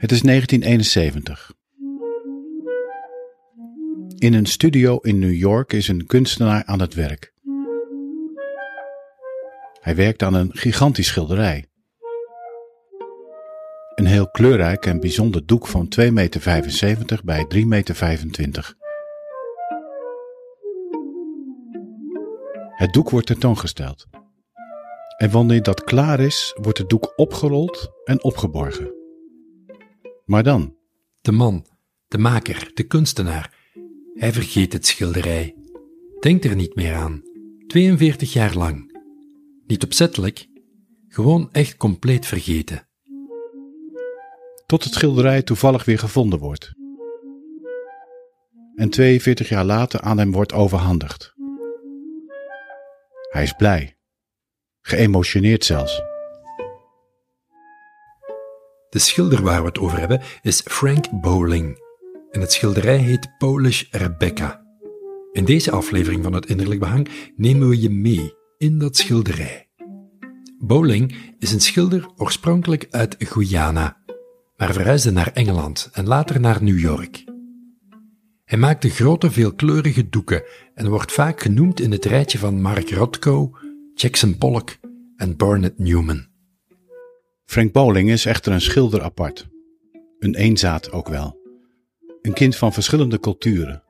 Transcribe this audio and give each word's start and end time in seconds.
Het 0.00 0.12
is 0.12 0.22
1971. 0.22 1.52
In 4.18 4.34
een 4.34 4.46
studio 4.46 4.96
in 4.96 5.18
New 5.18 5.34
York 5.34 5.72
is 5.72 5.88
een 5.88 6.06
kunstenaar 6.06 6.64
aan 6.64 6.80
het 6.80 6.94
werk. 6.94 7.32
Hij 9.80 9.96
werkt 9.96 10.22
aan 10.22 10.34
een 10.34 10.50
gigantisch 10.52 11.06
schilderij. 11.06 11.66
Een 13.94 14.06
heel 14.06 14.30
kleurrijk 14.30 14.86
en 14.86 15.00
bijzonder 15.00 15.46
doek 15.46 15.66
van 15.66 15.88
2,75 16.00 16.12
meter 16.12 17.20
bij 17.24 17.46
3,25 17.54 17.64
meter. 17.66 18.74
Het 22.76 22.92
doek 22.92 23.10
wordt 23.10 23.26
tentoongesteld. 23.26 24.06
En 25.16 25.30
wanneer 25.30 25.62
dat 25.62 25.84
klaar 25.84 26.20
is, 26.20 26.56
wordt 26.60 26.78
het 26.78 26.88
doek 26.88 27.12
opgerold 27.16 27.92
en 28.04 28.24
opgeborgen. 28.24 28.99
Maar 30.30 30.42
dan? 30.42 30.76
De 31.20 31.32
man, 31.32 31.66
de 32.08 32.18
maker, 32.18 32.70
de 32.74 32.82
kunstenaar, 32.82 33.54
hij 34.14 34.32
vergeet 34.32 34.72
het 34.72 34.86
schilderij. 34.86 35.54
Denkt 36.20 36.44
er 36.44 36.54
niet 36.54 36.74
meer 36.74 36.94
aan. 36.94 37.22
42 37.66 38.32
jaar 38.32 38.54
lang. 38.54 38.98
Niet 39.66 39.84
opzettelijk, 39.84 40.48
gewoon 41.08 41.48
echt 41.52 41.76
compleet 41.76 42.26
vergeten. 42.26 42.88
Tot 44.66 44.84
het 44.84 44.92
schilderij 44.92 45.42
toevallig 45.42 45.84
weer 45.84 45.98
gevonden 45.98 46.38
wordt. 46.38 46.72
En 48.74 48.90
42 48.90 49.48
jaar 49.48 49.64
later 49.64 50.00
aan 50.00 50.18
hem 50.18 50.32
wordt 50.32 50.52
overhandigd. 50.52 51.34
Hij 53.28 53.42
is 53.42 53.52
blij. 53.52 53.96
Geëmotioneerd 54.80 55.64
zelfs. 55.64 56.09
De 58.90 58.98
schilder 58.98 59.42
waar 59.42 59.60
we 59.60 59.68
het 59.68 59.78
over 59.78 59.98
hebben 59.98 60.20
is 60.42 60.60
Frank 60.64 61.20
Bowling. 61.20 61.78
En 62.30 62.40
het 62.40 62.52
schilderij 62.52 62.96
heet 62.96 63.28
Polish 63.38 63.84
Rebecca. 63.90 64.64
In 65.32 65.44
deze 65.44 65.70
aflevering 65.70 66.22
van 66.22 66.32
het 66.32 66.46
Innerlijk 66.46 66.80
Behang 66.80 67.08
nemen 67.36 67.68
we 67.68 67.80
je 67.80 67.90
mee 67.90 68.34
in 68.58 68.78
dat 68.78 68.96
schilderij. 68.96 69.68
Bowling 70.58 71.14
is 71.38 71.52
een 71.52 71.60
schilder 71.60 72.08
oorspronkelijk 72.16 72.86
uit 72.90 73.16
Guyana, 73.18 73.96
maar 74.56 74.72
verhuisde 74.72 75.10
naar 75.10 75.30
Engeland 75.32 75.88
en 75.92 76.06
later 76.06 76.40
naar 76.40 76.62
New 76.62 76.78
York. 76.78 77.24
Hij 78.44 78.58
maakte 78.58 78.88
grote 78.88 79.30
veelkleurige 79.30 80.08
doeken 80.08 80.42
en 80.74 80.88
wordt 80.88 81.12
vaak 81.12 81.40
genoemd 81.40 81.80
in 81.80 81.92
het 81.92 82.04
rijtje 82.04 82.38
van 82.38 82.60
Mark 82.60 82.90
Rothko, 82.90 83.58
Jackson 83.94 84.38
Pollock 84.38 84.76
en 85.16 85.36
Barnett 85.36 85.78
Newman. 85.78 86.29
Frank 87.50 87.72
Bowling 87.72 88.10
is 88.10 88.26
echter 88.26 88.52
een 88.52 88.60
schilder 88.60 89.02
apart. 89.02 89.48
Een 90.18 90.34
eenzaad 90.34 90.92
ook 90.92 91.08
wel. 91.08 91.38
Een 92.22 92.32
kind 92.32 92.56
van 92.56 92.72
verschillende 92.72 93.20
culturen. 93.20 93.82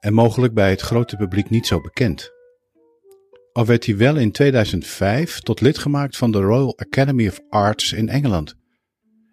En 0.00 0.14
mogelijk 0.14 0.54
bij 0.54 0.70
het 0.70 0.80
grote 0.80 1.16
publiek 1.16 1.50
niet 1.50 1.66
zo 1.66 1.80
bekend. 1.80 2.32
Al 3.52 3.66
werd 3.66 3.86
hij 3.86 3.96
wel 3.96 4.16
in 4.16 4.32
2005 4.32 5.40
tot 5.40 5.60
lid 5.60 5.78
gemaakt 5.78 6.16
van 6.16 6.30
de 6.30 6.40
Royal 6.40 6.78
Academy 6.78 7.28
of 7.28 7.40
Arts 7.48 7.92
in 7.92 8.08
Engeland. 8.08 8.56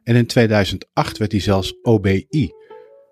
En 0.04 0.16
in 0.16 0.26
2008 0.26 1.18
werd 1.18 1.32
hij 1.32 1.42
zelfs 1.42 1.74
OBI, 1.82 2.50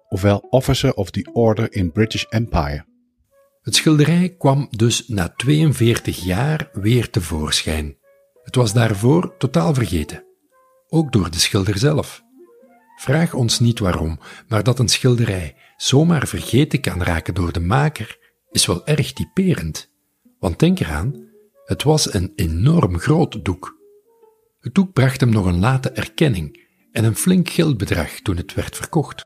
ofwel 0.09 0.37
Officer 0.37 0.93
of 0.93 1.11
the 1.11 1.29
Order 1.31 1.73
in 1.73 1.91
British 1.91 2.23
Empire. 2.29 2.85
Het 3.61 3.75
schilderij 3.75 4.35
kwam 4.37 4.67
dus 4.69 5.07
na 5.07 5.33
42 5.35 6.23
jaar 6.23 6.69
weer 6.73 7.09
tevoorschijn. 7.09 7.97
Het 8.43 8.55
was 8.55 8.73
daarvoor 8.73 9.37
totaal 9.37 9.73
vergeten. 9.73 10.31
Ook 10.93 11.11
door 11.11 11.31
de 11.31 11.39
schilder 11.39 11.77
zelf. 11.77 12.23
Vraag 12.95 13.33
ons 13.33 13.59
niet 13.59 13.79
waarom, 13.79 14.19
maar 14.47 14.63
dat 14.63 14.79
een 14.79 14.87
schilderij 14.87 15.55
zomaar 15.77 16.27
vergeten 16.27 16.81
kan 16.81 17.03
raken 17.03 17.33
door 17.33 17.51
de 17.51 17.59
maker, 17.59 18.17
is 18.51 18.65
wel 18.65 18.85
erg 18.85 19.13
typerend. 19.13 19.91
Want 20.39 20.59
denk 20.59 20.79
eraan, 20.79 21.29
het 21.65 21.83
was 21.83 22.13
een 22.13 22.31
enorm 22.35 22.99
groot 22.99 23.45
doek. 23.45 23.77
Het 24.59 24.75
doek 24.75 24.93
bracht 24.93 25.19
hem 25.19 25.29
nog 25.29 25.45
een 25.45 25.59
late 25.59 25.89
erkenning 25.89 26.67
en 26.91 27.03
een 27.03 27.15
flink 27.15 27.49
geldbedrag 27.49 28.09
toen 28.09 28.37
het 28.37 28.53
werd 28.53 28.75
verkocht. 28.75 29.25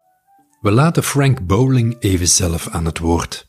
We 0.61 0.71
laten 0.71 1.03
Frank 1.03 1.45
Bowling 1.45 1.95
even 1.99 2.27
zelf 2.27 2.67
aan 2.67 2.85
het 2.85 2.99
woord. 2.99 3.46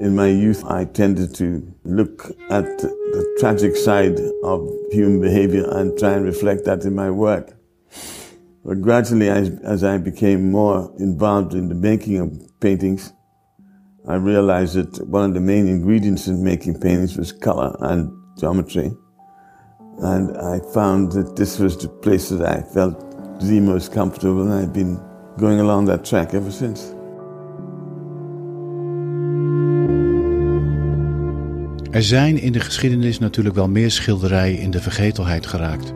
In 0.00 0.16
my 0.16 0.28
youth, 0.28 0.64
I 0.64 0.86
tended 0.86 1.34
to 1.34 1.74
look 1.84 2.30
at 2.48 2.64
the 2.78 3.36
tragic 3.38 3.76
side 3.76 4.18
of 4.42 4.66
human 4.90 5.20
behavior 5.20 5.68
and 5.70 5.98
try 5.98 6.14
and 6.14 6.24
reflect 6.24 6.64
that 6.64 6.86
in 6.86 6.94
my 6.94 7.10
work. 7.10 7.52
But 8.64 8.80
gradually, 8.80 9.28
as, 9.28 9.50
as 9.62 9.84
I 9.84 9.98
became 9.98 10.50
more 10.50 10.90
involved 10.98 11.52
in 11.52 11.68
the 11.68 11.74
making 11.74 12.18
of 12.18 12.60
paintings, 12.60 13.12
I 14.08 14.14
realized 14.14 14.76
that 14.76 15.06
one 15.06 15.24
of 15.24 15.34
the 15.34 15.40
main 15.40 15.68
ingredients 15.68 16.28
in 16.28 16.42
making 16.42 16.80
paintings 16.80 17.18
was 17.18 17.30
color 17.30 17.76
and 17.80 18.10
geometry. 18.38 18.92
And 19.98 20.34
I 20.38 20.60
found 20.72 21.12
that 21.12 21.36
this 21.36 21.58
was 21.58 21.76
the 21.76 21.88
place 21.88 22.30
that 22.30 22.40
I 22.40 22.62
felt 22.62 22.98
the 23.38 23.60
most 23.60 23.92
comfortable, 23.92 24.42
and 24.42 24.52
I've 24.52 24.72
been 24.72 24.98
going 25.36 25.60
along 25.60 25.84
that 25.86 26.06
track 26.06 26.32
ever 26.32 26.50
since. 26.50 26.94
Er 31.90 32.02
zijn 32.02 32.40
in 32.40 32.52
de 32.52 32.60
geschiedenis 32.60 33.18
natuurlijk 33.18 33.54
wel 33.54 33.68
meer 33.68 33.90
schilderijen 33.90 34.58
in 34.58 34.70
de 34.70 34.80
vergetelheid 34.80 35.46
geraakt. 35.46 35.92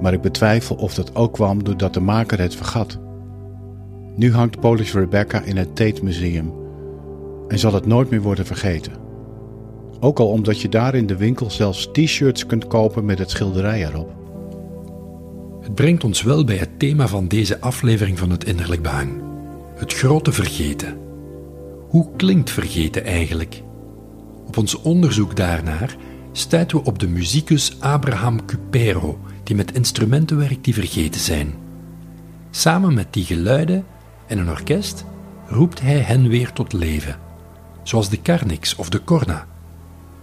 Maar 0.00 0.12
ik 0.12 0.20
betwijfel 0.20 0.76
of 0.76 0.94
dat 0.94 1.14
ook 1.14 1.32
kwam 1.32 1.64
doordat 1.64 1.94
de 1.94 2.00
maker 2.00 2.40
het 2.40 2.54
vergat. 2.54 2.98
Nu 4.16 4.32
hangt 4.32 4.60
Polish 4.60 4.92
Rebecca 4.92 5.42
in 5.42 5.56
het 5.56 5.76
Tate 5.76 6.04
Museum 6.04 6.52
en 7.48 7.58
zal 7.58 7.74
het 7.74 7.86
nooit 7.86 8.10
meer 8.10 8.22
worden 8.22 8.46
vergeten. 8.46 8.92
Ook 10.00 10.18
al 10.18 10.28
omdat 10.28 10.60
je 10.60 10.68
daar 10.68 10.94
in 10.94 11.06
de 11.06 11.16
winkel 11.16 11.50
zelfs 11.50 11.88
t-shirts 11.92 12.46
kunt 12.46 12.66
kopen 12.66 13.04
met 13.04 13.18
het 13.18 13.30
schilderij 13.30 13.86
erop. 13.86 14.14
Het 15.60 15.74
brengt 15.74 16.04
ons 16.04 16.22
wel 16.22 16.44
bij 16.44 16.56
het 16.56 16.78
thema 16.78 17.08
van 17.08 17.28
deze 17.28 17.60
aflevering 17.60 18.18
van 18.18 18.30
het 18.30 18.44
Innerlijk 18.44 18.82
Behang: 18.82 19.22
het 19.74 19.94
grote 19.94 20.32
vergeten. 20.32 20.98
Hoe 21.88 22.08
klinkt 22.16 22.50
vergeten 22.50 23.04
eigenlijk? 23.04 23.62
Op 24.50 24.56
ons 24.56 24.74
onderzoek 24.74 25.36
daarnaar 25.36 25.96
stuiten 26.32 26.76
we 26.76 26.84
op 26.84 26.98
de 26.98 27.08
muzikus 27.08 27.80
Abraham 27.80 28.44
Cupero, 28.44 29.20
die 29.42 29.56
met 29.56 29.72
instrumenten 29.72 30.38
werkt 30.38 30.64
die 30.64 30.74
vergeten 30.74 31.20
zijn. 31.20 31.54
Samen 32.50 32.94
met 32.94 33.12
die 33.12 33.24
geluiden 33.24 33.84
en 34.26 34.38
een 34.38 34.50
orkest 34.50 35.04
roept 35.46 35.80
hij 35.80 35.98
hen 35.98 36.28
weer 36.28 36.52
tot 36.52 36.72
leven, 36.72 37.18
zoals 37.82 38.08
de 38.08 38.22
Carnix 38.22 38.76
of 38.76 38.88
de 38.88 39.04
Corna. 39.04 39.46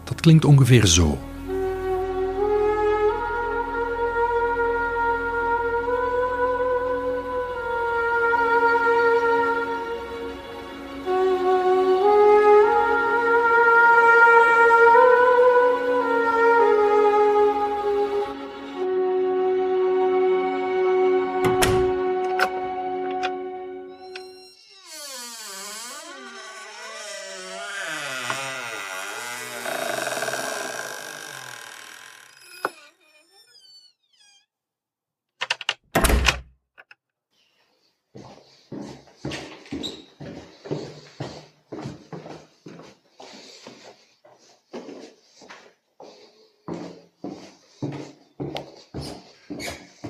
Dat 0.04 0.22
klinkt 0.22 0.46
ongeveer 0.46 0.86
zo. 0.86 1.18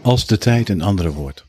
Als 0.07 0.25
de 0.27 0.37
tijd 0.37 0.69
een 0.69 0.81
andere 0.81 1.11
wordt. 1.11 1.45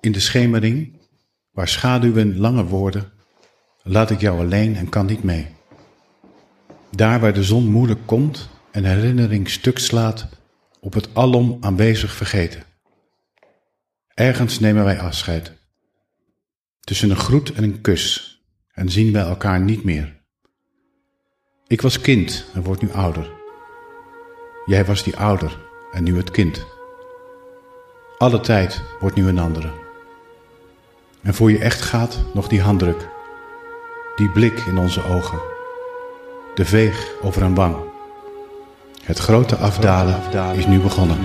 In 0.00 0.12
de 0.12 0.20
schemering, 0.20 0.98
waar 1.50 1.68
schaduwen 1.68 2.38
langer 2.38 2.64
worden, 2.64 3.12
laat 3.82 4.10
ik 4.10 4.20
jou 4.20 4.38
alleen 4.40 4.76
en 4.76 4.88
kan 4.88 5.06
niet 5.06 5.22
mee. 5.22 5.46
Daar 6.90 7.20
waar 7.20 7.34
de 7.34 7.44
zon 7.44 7.70
moeilijk 7.70 8.00
komt 8.06 8.48
en 8.70 8.84
herinnering 8.84 9.50
stuk 9.50 9.78
slaat 9.78 10.28
op 10.80 10.92
het 10.92 11.08
alom 11.12 11.56
aanwezig 11.60 12.12
vergeten. 12.12 12.62
Ergens 14.14 14.60
nemen 14.60 14.84
wij 14.84 15.00
afscheid. 15.00 15.52
Tussen 16.80 17.10
een 17.10 17.16
groet 17.16 17.52
en 17.52 17.62
een 17.62 17.80
kus, 17.80 18.36
en 18.72 18.90
zien 18.90 19.12
wij 19.12 19.22
elkaar 19.22 19.60
niet 19.60 19.84
meer. 19.84 20.17
Ik 21.70 21.80
was 21.80 22.00
kind 22.00 22.44
en 22.54 22.62
word 22.62 22.82
nu 22.82 22.92
ouder. 22.92 23.30
Jij 24.64 24.84
was 24.84 25.02
die 25.02 25.16
ouder 25.16 25.58
en 25.92 26.04
nu 26.04 26.16
het 26.16 26.30
kind. 26.30 26.66
Alle 28.18 28.40
tijd 28.40 28.82
wordt 29.00 29.16
nu 29.16 29.28
een 29.28 29.38
andere. 29.38 29.70
En 31.22 31.34
voor 31.34 31.50
je 31.50 31.58
echt 31.58 31.80
gaat 31.80 32.24
nog 32.34 32.48
die 32.48 32.60
handdruk, 32.60 33.08
die 34.16 34.30
blik 34.30 34.58
in 34.58 34.78
onze 34.78 35.04
ogen, 35.04 35.40
de 36.54 36.64
veeg 36.64 37.08
over 37.22 37.42
een 37.42 37.54
wang. 37.54 37.76
Het 39.02 39.18
grote 39.18 39.56
afdalen 39.56 40.20
is 40.56 40.66
nu 40.66 40.80
begonnen. 40.80 41.18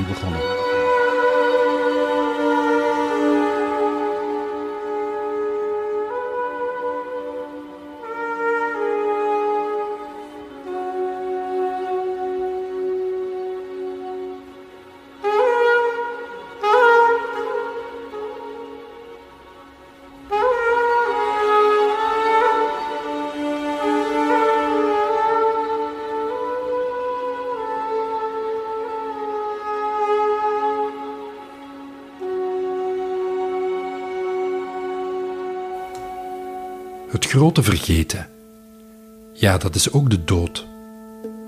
Grote 37.34 37.64
vergeten. 37.64 38.28
Ja, 39.34 39.58
dat 39.58 39.76
is 39.76 39.92
ook 39.92 40.10
de 40.10 40.24
dood. 40.24 40.68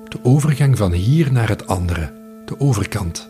De 0.07 0.19
overgang 0.23 0.77
van 0.77 0.91
hier 0.91 1.31
naar 1.31 1.49
het 1.49 1.67
andere, 1.67 2.13
de 2.45 2.59
overkant. 2.59 3.29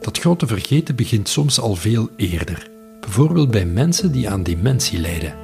Dat 0.00 0.18
grote 0.18 0.46
vergeten 0.46 0.96
begint 0.96 1.28
soms 1.28 1.60
al 1.60 1.74
veel 1.74 2.08
eerder, 2.16 2.70
bijvoorbeeld 3.00 3.50
bij 3.50 3.66
mensen 3.66 4.12
die 4.12 4.30
aan 4.30 4.42
dementie 4.42 4.98
lijden. 4.98 5.34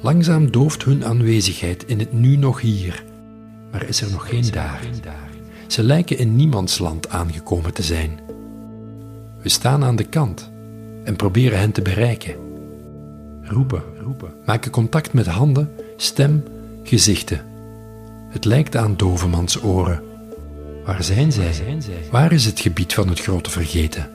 Langzaam 0.00 0.50
dooft 0.50 0.84
hun 0.84 1.04
aanwezigheid 1.04 1.84
in 1.84 1.98
het 1.98 2.12
nu 2.12 2.36
nog 2.36 2.60
hier, 2.60 3.04
maar 3.70 3.88
is 3.88 4.00
er 4.00 4.10
nog 4.10 4.28
geen 4.28 4.50
daar. 4.50 4.80
Ze 5.66 5.82
lijken 5.82 6.18
in 6.18 6.36
niemandsland 6.36 7.08
aangekomen 7.08 7.74
te 7.74 7.82
zijn. 7.82 8.20
We 9.42 9.48
staan 9.48 9.84
aan 9.84 9.96
de 9.96 10.04
kant 10.04 10.50
en 11.04 11.16
proberen 11.16 11.58
hen 11.58 11.72
te 11.72 11.82
bereiken 11.82 12.48
roepen, 13.50 13.82
roepen. 14.02 14.32
Maken 14.44 14.70
contact 14.70 15.12
met 15.12 15.26
handen, 15.26 15.70
stem, 15.96 16.44
gezichten. 16.82 17.40
Het 18.28 18.44
lijkt 18.44 18.76
aan 18.76 18.96
dovemans 18.96 19.62
oren. 19.62 20.02
Waar 20.84 21.02
zijn 21.02 21.32
zij? 21.32 21.52
Waar 22.10 22.32
is 22.32 22.44
het 22.44 22.60
gebied 22.60 22.94
van 22.94 23.08
het 23.08 23.20
grote 23.20 23.50
vergeten? 23.50 24.10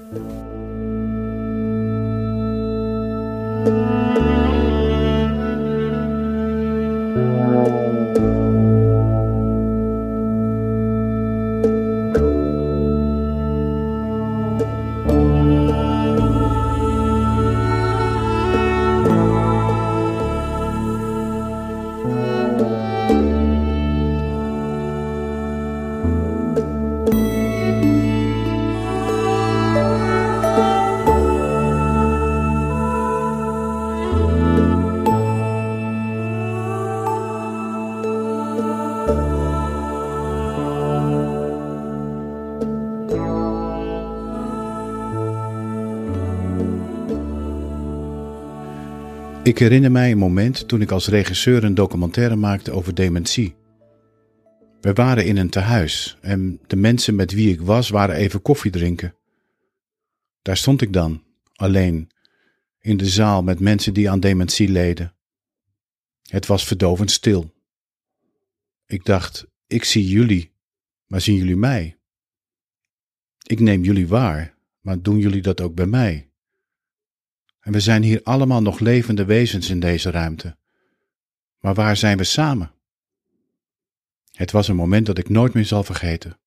Ik 49.45 49.57
herinner 49.57 49.91
mij 49.91 50.11
een 50.11 50.17
moment 50.17 50.67
toen 50.67 50.81
ik 50.81 50.91
als 50.91 51.07
regisseur 51.07 51.63
een 51.63 51.75
documentaire 51.75 52.35
maakte 52.35 52.71
over 52.71 52.95
dementie. 52.95 53.55
We 54.81 54.93
waren 54.93 55.25
in 55.25 55.37
een 55.37 55.49
tehuis 55.49 56.17
en 56.21 56.59
de 56.67 56.75
mensen 56.75 57.15
met 57.15 57.31
wie 57.31 57.51
ik 57.51 57.61
was 57.61 57.89
waren 57.89 58.15
even 58.15 58.41
koffie 58.41 58.71
drinken. 58.71 59.15
Daar 60.41 60.57
stond 60.57 60.81
ik 60.81 60.93
dan, 60.93 61.23
alleen, 61.55 62.09
in 62.79 62.97
de 62.97 63.05
zaal 63.05 63.43
met 63.43 63.59
mensen 63.59 63.93
die 63.93 64.09
aan 64.09 64.19
dementie 64.19 64.69
leden. 64.69 65.15
Het 66.21 66.45
was 66.45 66.65
verdovend 66.65 67.11
stil. 67.11 67.53
Ik 68.85 69.05
dacht, 69.05 69.45
ik 69.67 69.83
zie 69.83 70.07
jullie, 70.07 70.51
maar 71.07 71.21
zien 71.21 71.35
jullie 71.35 71.57
mij? 71.57 71.97
Ik 73.43 73.59
neem 73.59 73.83
jullie 73.83 74.07
waar, 74.07 74.55
maar 74.79 75.01
doen 75.01 75.17
jullie 75.17 75.41
dat 75.41 75.61
ook 75.61 75.75
bij 75.75 75.87
mij? 75.87 76.24
En 77.65 77.71
we 77.71 77.79
zijn 77.79 78.03
hier 78.03 78.19
allemaal 78.23 78.61
nog 78.61 78.79
levende 78.79 79.25
wezens 79.25 79.69
in 79.69 79.79
deze 79.79 80.11
ruimte. 80.11 80.55
Maar 81.59 81.73
waar 81.73 81.97
zijn 81.97 82.17
we 82.17 82.23
samen? 82.23 82.71
Het 84.31 84.51
was 84.51 84.67
een 84.67 84.75
moment 84.75 85.05
dat 85.05 85.17
ik 85.17 85.29
nooit 85.29 85.53
meer 85.53 85.65
zal 85.65 85.83
vergeten. 85.83 86.37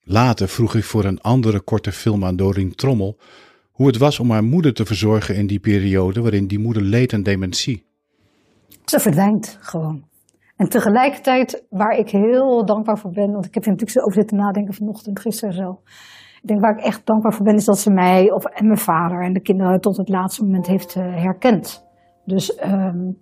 Later 0.00 0.48
vroeg 0.48 0.74
ik 0.74 0.84
voor 0.84 1.04
een 1.04 1.20
andere 1.20 1.60
korte 1.60 1.92
film 1.92 2.24
aan 2.24 2.36
Doreen 2.36 2.74
Trommel 2.74 3.18
hoe 3.70 3.86
het 3.86 3.96
was 3.96 4.18
om 4.18 4.30
haar 4.30 4.44
moeder 4.44 4.74
te 4.74 4.86
verzorgen 4.86 5.34
in 5.34 5.46
die 5.46 5.60
periode 5.60 6.20
waarin 6.20 6.46
die 6.46 6.58
moeder 6.58 6.82
leed 6.82 7.12
aan 7.12 7.22
dementie. 7.22 7.84
Ze 8.84 9.00
verdwijnt 9.00 9.58
gewoon. 9.60 10.08
En 10.56 10.68
tegelijkertijd, 10.68 11.64
waar 11.70 11.98
ik 11.98 12.10
heel 12.10 12.64
dankbaar 12.64 12.98
voor 12.98 13.10
ben, 13.10 13.32
want 13.32 13.44
ik 13.44 13.54
heb 13.54 13.64
er 13.64 13.70
natuurlijk 13.70 14.06
over 14.06 14.18
zitten 14.18 14.36
nadenken 14.36 14.74
vanochtend, 14.74 15.20
gisteren 15.20 15.54
zo. 15.54 15.82
Ik 16.42 16.48
denk 16.48 16.60
waar 16.60 16.78
ik 16.78 16.84
echt 16.84 17.06
dankbaar 17.06 17.32
voor 17.32 17.44
ben, 17.44 17.54
is 17.54 17.64
dat 17.64 17.78
ze 17.78 17.90
mij 17.90 18.32
of, 18.32 18.44
en 18.44 18.66
mijn 18.66 18.78
vader 18.78 19.22
en 19.22 19.32
de 19.32 19.40
kinderen 19.40 19.80
tot 19.80 19.96
het 19.96 20.08
laatste 20.08 20.44
moment 20.44 20.66
heeft 20.66 20.96
uh, 20.96 21.02
herkend. 21.02 21.86
Dus, 22.24 22.64
um, 22.64 23.18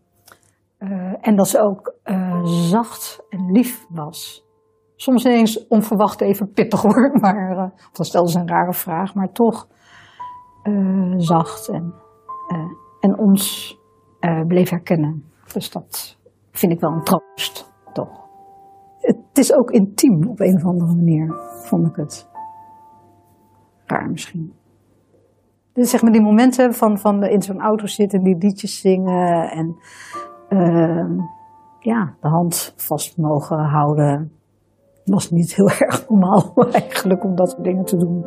uh, 0.78 1.14
en 1.20 1.36
dat 1.36 1.48
ze 1.48 1.60
ook 1.60 1.94
uh, 2.04 2.44
zacht 2.44 3.24
en 3.28 3.52
lief 3.52 3.86
was. 3.88 4.48
Soms 4.96 5.24
ineens 5.24 5.66
onverwacht 5.66 6.20
even 6.20 6.52
pittig 6.52 6.82
hoor, 6.86 7.18
maar 7.20 7.72
dan 7.92 8.04
stelde 8.04 8.30
ze 8.30 8.38
een 8.38 8.48
rare 8.48 8.72
vraag, 8.72 9.14
maar 9.14 9.32
toch 9.32 9.68
zacht 11.16 11.68
en, 11.68 11.94
en 13.00 13.18
ons 13.18 13.76
bleef 14.46 14.70
herkennen. 14.70 15.24
Dus 15.52 15.70
dat 15.70 16.18
vind 16.50 16.72
ik 16.72 16.80
wel 16.80 16.92
een 16.92 17.04
troost, 17.04 17.72
toch. 17.92 18.28
Het 19.00 19.38
is 19.38 19.54
ook 19.54 19.70
intiem 19.70 20.28
op 20.28 20.40
een 20.40 20.56
of 20.56 20.64
andere 20.64 20.94
manier, 20.94 21.34
vond 21.64 21.86
ik 21.86 21.96
het 21.96 22.29
misschien. 23.98 24.52
Dus 25.72 25.90
zeg 25.90 26.02
maar 26.02 26.12
die 26.12 26.22
momenten 26.22 26.74
van, 26.74 26.98
van 26.98 27.24
in 27.24 27.42
zo'n 27.42 27.60
auto 27.60 27.86
zitten, 27.86 28.22
die 28.22 28.36
liedjes 28.38 28.80
zingen 28.80 29.50
en 29.50 29.76
uh, 30.48 31.24
ja, 31.80 32.14
de 32.20 32.28
hand 32.28 32.72
vast 32.76 33.16
mogen 33.16 33.58
houden. 33.58 34.32
Was 35.04 35.30
niet 35.30 35.54
heel 35.54 35.70
erg 35.78 36.08
normaal 36.08 36.54
eigenlijk 36.72 37.24
om 37.24 37.34
dat 37.34 37.50
soort 37.50 37.64
dingen 37.64 37.84
te 37.84 37.96
doen. 37.96 38.26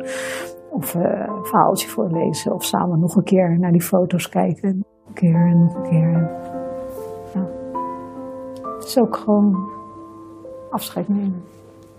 Of 0.70 0.94
uh, 0.94 1.02
een 1.02 1.44
verhaaltje 1.44 1.88
voorlezen 1.88 2.54
of 2.54 2.64
samen 2.64 3.00
nog 3.00 3.16
een 3.16 3.24
keer 3.24 3.58
naar 3.58 3.72
die 3.72 3.82
foto's 3.82 4.28
kijken. 4.28 4.76
Nog 4.76 5.08
een 5.08 5.14
keer 5.14 5.46
en 5.46 5.58
nog 5.58 5.74
een 5.74 5.82
keer. 5.82 6.42
Het 8.74 8.84
is 8.84 8.98
ook 8.98 9.16
gewoon 9.16 9.68
afscheid 10.70 11.08
nemen. 11.08 11.42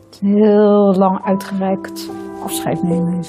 Het 0.05 0.13
is 0.13 0.19
heel 0.19 0.95
lang 0.95 1.23
uitgereikt 1.23 2.09
afscheid 2.43 2.83
nemen 2.83 3.23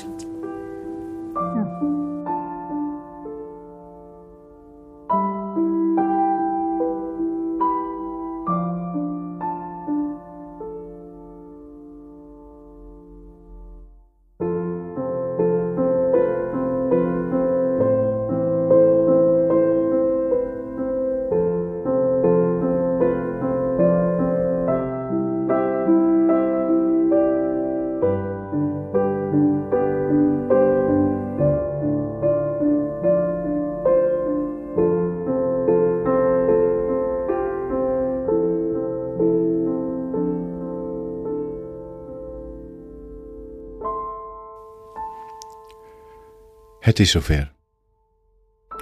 het. 46.87 46.99
Is 46.99 47.11
zover. 47.11 47.53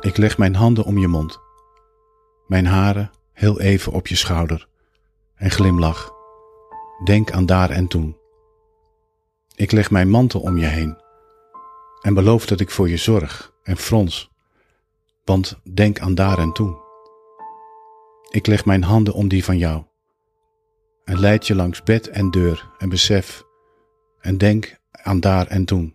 Ik 0.01 0.17
leg 0.17 0.39
mijn 0.39 0.55
handen 0.55 0.85
om 0.85 0.99
je 0.99 1.09
mond, 1.09 1.39
mijn 2.47 2.67
haren 2.67 3.11
heel 3.33 3.61
even 3.61 3.93
op 3.93 4.07
je 4.07 4.17
schouder 4.17 4.69
en 5.35 5.51
glimlach. 5.51 6.13
Denk 7.05 7.33
aan 7.33 7.47
daar 7.47 7.71
en 7.71 7.87
toen. 7.87 8.17
Ik 9.55 9.73
leg 9.73 9.91
mijn 9.91 10.09
mantel 10.09 10.41
om 10.41 10.59
je 10.59 10.67
heen 10.67 11.03
en 12.01 12.15
beloof 12.15 12.47
dat 12.47 12.61
ik 12.61 12.71
voor 12.71 12.89
je 12.89 12.97
zorg 12.97 13.53
en 13.63 13.77
frons, 13.77 14.31
want 15.25 15.61
denk 15.73 16.01
aan 16.01 16.15
daar 16.15 16.39
en 16.39 16.53
toen. 16.53 16.79
Ik 18.31 18.47
leg 18.47 18.65
mijn 18.65 18.83
handen 18.83 19.15
om 19.15 19.29
die 19.29 19.45
van 19.45 19.59
jou 19.59 19.85
en 21.05 21.21
leid 21.21 21.47
je 21.47 21.55
langs 21.55 21.83
bed 21.83 22.09
en 22.09 22.31
deur 22.31 22.71
en 22.79 22.89
besef 22.89 23.45
en 24.21 24.39
denk 24.39 24.77
aan 24.91 25.21
daar 25.21 25.47
en 25.47 25.65
toen. 25.65 25.94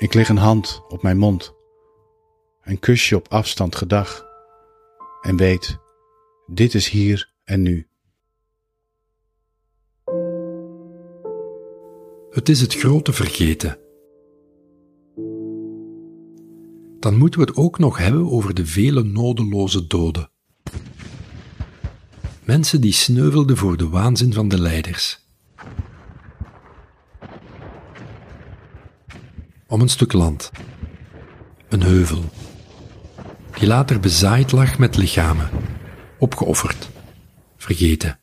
Ik 0.00 0.14
leg 0.14 0.28
een 0.28 0.36
hand 0.36 0.82
op 0.88 1.02
mijn 1.02 1.18
mond 1.18 1.54
en 2.62 2.78
kus 2.78 3.08
je 3.08 3.16
op 3.16 3.28
afstand 3.28 3.76
gedag 3.76 4.26
en 5.20 5.36
weet, 5.36 5.78
dit 6.46 6.74
is 6.74 6.88
hier 6.88 7.32
en 7.44 7.62
nu. 7.62 7.88
Het 12.30 12.48
is 12.48 12.60
het 12.60 12.74
grote 12.74 13.12
vergeten. 13.12 13.78
Dan 16.98 17.16
moeten 17.16 17.40
we 17.40 17.46
het 17.46 17.56
ook 17.56 17.78
nog 17.78 17.98
hebben 17.98 18.30
over 18.30 18.54
de 18.54 18.66
vele 18.66 19.02
nodeloze 19.02 19.86
doden. 19.86 20.30
Mensen 22.44 22.80
die 22.80 22.92
sneuvelden 22.92 23.56
voor 23.56 23.76
de 23.76 23.88
waanzin 23.88 24.32
van 24.32 24.48
de 24.48 24.60
leiders. 24.60 25.29
Om 29.70 29.80
een 29.80 29.88
stuk 29.88 30.12
land. 30.12 30.50
Een 31.68 31.82
heuvel. 31.82 32.24
Die 33.58 33.68
later 33.68 34.00
bezaaid 34.00 34.52
lag 34.52 34.78
met 34.78 34.96
lichamen. 34.96 35.50
Opgeofferd. 36.18 36.88
Vergeten. 37.56 38.18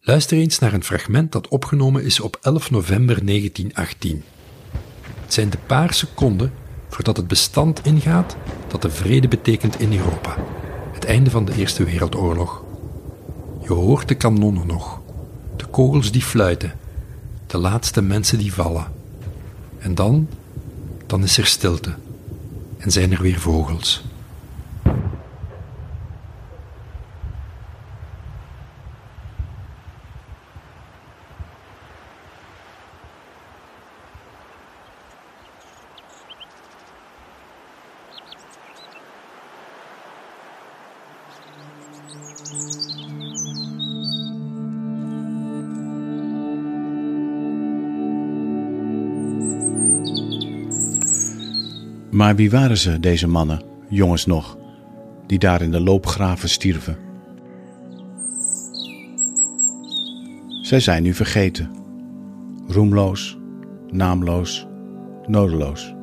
Luister 0.00 0.38
eens 0.38 0.58
naar 0.58 0.72
een 0.72 0.84
fragment 0.84 1.32
dat 1.32 1.48
opgenomen 1.48 2.04
is 2.04 2.20
op 2.20 2.38
11 2.42 2.70
november 2.70 3.26
1918. 3.26 4.22
Het 5.20 5.32
zijn 5.32 5.50
de 5.50 5.58
paar 5.66 5.94
seconden 5.94 6.52
voordat 6.88 7.16
het 7.16 7.28
bestand 7.28 7.86
ingaat 7.86 8.36
dat 8.68 8.82
de 8.82 8.90
vrede 8.90 9.28
betekent 9.28 9.80
in 9.80 9.92
Europa. 9.92 10.36
Het 10.92 11.04
einde 11.04 11.30
van 11.30 11.44
de 11.44 11.54
Eerste 11.54 11.84
Wereldoorlog. 11.84 12.64
Je 13.62 13.72
hoort 13.72 14.08
de 14.08 14.14
kanonnen 14.14 14.66
nog, 14.66 15.00
de 15.56 15.66
kogels 15.66 16.12
die 16.12 16.22
fluiten, 16.22 16.72
de 17.46 17.58
laatste 17.58 18.02
mensen 18.02 18.38
die 18.38 18.52
vallen. 18.52 18.95
En 19.86 19.94
dan, 19.94 20.28
dan 21.06 21.22
is 21.22 21.38
er 21.38 21.46
stilte 21.46 21.94
en 22.78 22.90
zijn 22.90 23.12
er 23.12 23.22
weer 23.22 23.40
vogels. 23.40 24.04
Maar 52.16 52.36
wie 52.36 52.50
waren 52.50 52.78
ze, 52.78 53.00
deze 53.00 53.26
mannen, 53.26 53.62
jongens 53.88 54.26
nog, 54.26 54.58
die 55.26 55.38
daar 55.38 55.62
in 55.62 55.70
de 55.70 55.80
loopgraven 55.80 56.48
stierven? 56.48 56.96
Zij 60.62 60.80
zijn 60.80 61.02
nu 61.02 61.14
vergeten, 61.14 61.70
roemloos, 62.68 63.38
naamloos, 63.90 64.66
nodeloos. 65.26 65.94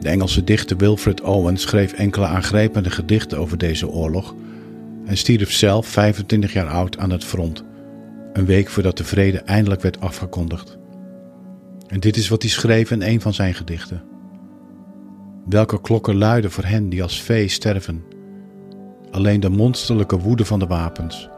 De 0.00 0.08
Engelse 0.08 0.44
dichter 0.44 0.76
Wilfred 0.76 1.20
Owen 1.20 1.56
schreef 1.56 1.92
enkele 1.92 2.26
aangrijpende 2.26 2.90
gedichten 2.90 3.38
over 3.38 3.58
deze 3.58 3.88
oorlog 3.88 4.34
en 5.06 5.16
stierf 5.16 5.52
zelf 5.52 5.86
25 5.86 6.52
jaar 6.52 6.68
oud 6.68 6.98
aan 6.98 7.10
het 7.10 7.24
front, 7.24 7.64
een 8.32 8.46
week 8.46 8.68
voordat 8.68 8.96
de 8.96 9.04
vrede 9.04 9.38
eindelijk 9.38 9.82
werd 9.82 10.00
afgekondigd. 10.00 10.82
En 11.86 12.00
dit 12.00 12.16
is 12.16 12.28
wat 12.28 12.42
hij 12.42 12.50
schreef 12.50 12.90
in 12.90 13.02
een 13.02 13.20
van 13.20 13.34
zijn 13.34 13.54
gedichten. 13.54 14.02
Welke 15.48 15.80
klokken 15.80 16.16
luiden 16.16 16.50
voor 16.50 16.64
hen 16.64 16.88
die 16.88 17.02
als 17.02 17.22
vee 17.22 17.48
sterven? 17.48 18.04
Alleen 19.10 19.40
de 19.40 19.48
monsterlijke 19.48 20.18
woede 20.18 20.44
van 20.44 20.58
de 20.58 20.66
wapens. 20.66 21.28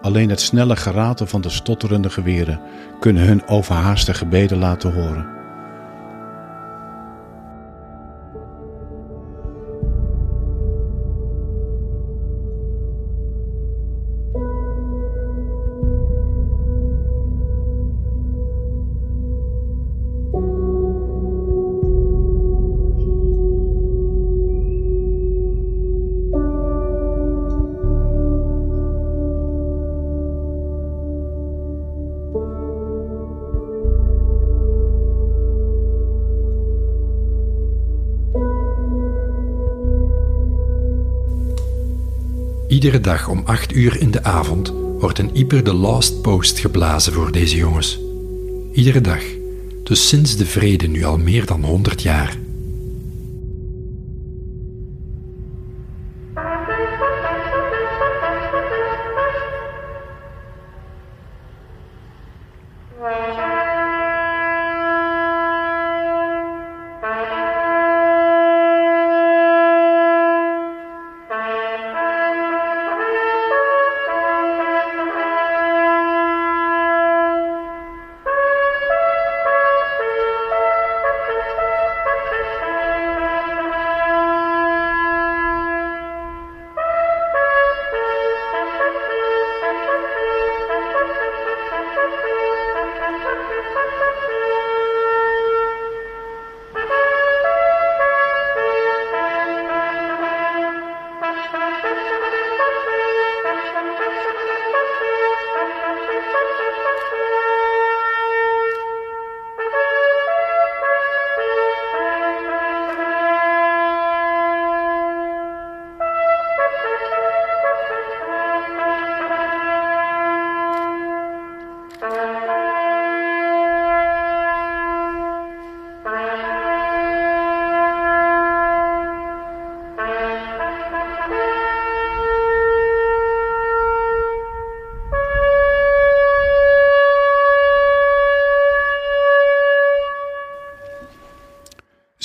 Alleen 0.00 0.30
het 0.30 0.40
snelle 0.40 0.76
geratel 0.76 1.26
van 1.26 1.40
de 1.40 1.50
stotterende 1.50 2.10
geweren 2.10 2.60
kunnen 3.00 3.26
hun 3.26 3.48
overhaaste 3.48 4.14
gebeden 4.14 4.58
laten 4.58 4.92
horen. 4.92 5.35
Iedere 42.86 43.04
dag 43.04 43.28
om 43.28 43.42
8 43.44 43.74
uur 43.74 44.00
in 44.00 44.10
de 44.10 44.22
avond 44.22 44.72
wordt 44.98 45.18
een 45.18 45.30
Iper 45.32 45.64
de 45.64 45.72
Last 45.72 46.22
Post 46.22 46.58
geblazen 46.58 47.12
voor 47.12 47.32
deze 47.32 47.56
jongens. 47.56 48.00
Iedere 48.72 49.00
dag, 49.00 49.22
dus 49.82 50.08
sinds 50.08 50.36
de 50.36 50.46
vrede 50.46 50.86
nu 50.86 51.04
al 51.04 51.18
meer 51.18 51.46
dan 51.46 51.64
100 51.64 52.02
jaar. 52.02 52.36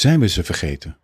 Zijn 0.01 0.19
we 0.19 0.27
ze 0.27 0.43
vergeten? 0.43 0.97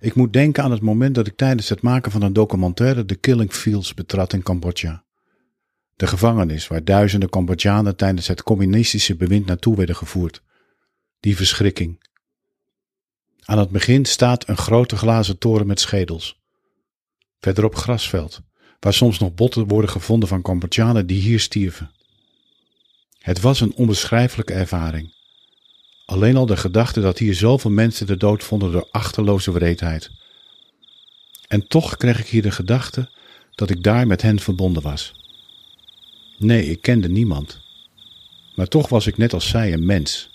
Ik 0.00 0.14
moet 0.14 0.32
denken 0.32 0.62
aan 0.62 0.70
het 0.70 0.80
moment 0.80 1.14
dat 1.14 1.26
ik 1.26 1.36
tijdens 1.36 1.68
het 1.68 1.82
maken 1.82 2.12
van 2.12 2.22
een 2.22 2.32
documentaire 2.32 3.04
de 3.04 3.14
Killing 3.14 3.52
Fields 3.52 3.94
betrad 3.94 4.32
in 4.32 4.42
Cambodja. 4.42 5.04
De 5.96 6.06
gevangenis 6.06 6.66
waar 6.66 6.84
duizenden 6.84 7.28
Cambodjanen 7.28 7.96
tijdens 7.96 8.26
het 8.26 8.42
communistische 8.42 9.16
bewind 9.16 9.46
naartoe 9.46 9.76
werden 9.76 9.96
gevoerd. 9.96 10.42
Die 11.20 11.36
verschrikking. 11.36 12.08
Aan 13.44 13.58
het 13.58 13.70
begin 13.70 14.04
staat 14.04 14.48
een 14.48 14.56
grote 14.56 14.96
glazen 14.96 15.38
toren 15.38 15.66
met 15.66 15.80
schedels. 15.80 16.40
Verderop 17.40 17.74
grasveld, 17.74 18.42
waar 18.80 18.94
soms 18.94 19.18
nog 19.18 19.34
botten 19.34 19.68
worden 19.68 19.90
gevonden 19.90 20.28
van 20.28 20.42
Cambodjanen 20.42 21.06
die 21.06 21.20
hier 21.20 21.40
stierven. 21.40 21.90
Het 23.18 23.40
was 23.40 23.60
een 23.60 23.74
onbeschrijfelijke 23.74 24.52
ervaring. 24.52 25.15
Alleen 26.06 26.36
al 26.36 26.46
de 26.46 26.56
gedachte 26.56 27.00
dat 27.00 27.18
hier 27.18 27.34
zoveel 27.34 27.70
mensen 27.70 28.06
de 28.06 28.16
dood 28.16 28.44
vonden 28.44 28.72
door 28.72 28.88
achterloze 28.90 29.52
wreedheid. 29.52 30.10
En 31.48 31.68
toch 31.68 31.96
kreeg 31.96 32.18
ik 32.20 32.26
hier 32.26 32.42
de 32.42 32.50
gedachte 32.50 33.10
dat 33.54 33.70
ik 33.70 33.82
daar 33.82 34.06
met 34.06 34.22
hen 34.22 34.40
verbonden 34.40 34.82
was. 34.82 35.14
Nee, 36.38 36.70
ik 36.70 36.82
kende 36.82 37.08
niemand. 37.08 37.60
Maar 38.54 38.68
toch 38.68 38.88
was 38.88 39.06
ik 39.06 39.16
net 39.16 39.32
als 39.32 39.48
zij 39.48 39.72
een 39.72 39.86
mens. 39.86 40.30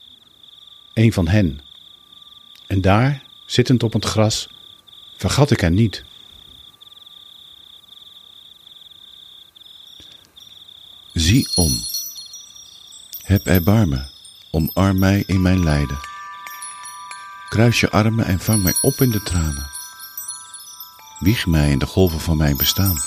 Een 0.93 1.13
van 1.13 1.27
hen. 1.27 1.59
En 2.67 2.81
daar, 2.81 3.23
zittend 3.45 3.83
op 3.83 3.93
het 3.93 4.05
gras, 4.05 4.49
vergat 5.17 5.51
ik 5.51 5.59
hen 5.59 5.73
niet. 5.73 6.03
Zie 11.13 11.47
om. 11.55 11.71
Heb 13.21 13.45
erbarmen, 13.45 14.10
omarm 14.51 14.99
mij 14.99 15.23
in 15.25 15.41
mijn 15.41 15.63
lijden. 15.63 15.99
Kruis 17.49 17.79
je 17.79 17.89
armen 17.89 18.25
en 18.25 18.39
vang 18.39 18.63
mij 18.63 18.73
op 18.81 18.93
in 18.93 19.11
de 19.11 19.23
tranen. 19.23 19.69
Wieg 21.19 21.45
mij 21.45 21.71
in 21.71 21.79
de 21.79 21.85
golven 21.85 22.19
van 22.19 22.37
mijn 22.37 22.57
bestaan. 22.57 22.97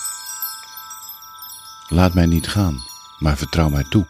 Laat 1.89 2.15
mij 2.15 2.27
niet 2.27 2.49
gaan, 2.49 2.83
maar 3.19 3.37
vertrouw 3.37 3.69
mij 3.69 3.85
toe. 3.85 4.07